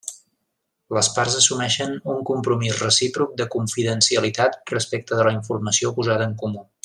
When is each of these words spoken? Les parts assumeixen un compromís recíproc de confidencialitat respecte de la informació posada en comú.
Les 0.97 1.09
parts 1.17 1.35
assumeixen 1.41 1.93
un 2.13 2.23
compromís 2.29 2.79
recíproc 2.85 3.37
de 3.43 3.47
confidencialitat 3.57 4.75
respecte 4.77 5.21
de 5.21 5.29
la 5.29 5.35
informació 5.39 5.97
posada 6.01 6.31
en 6.31 6.39
comú. 6.45 6.67